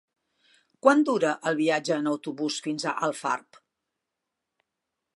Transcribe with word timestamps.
Quant 0.85 1.03
dura 1.09 1.33
el 1.51 1.59
viatge 1.59 1.97
en 1.99 2.11
autobús 2.13 2.59
fins 2.69 2.89
a 2.93 2.97
Alfarb? 3.11 3.65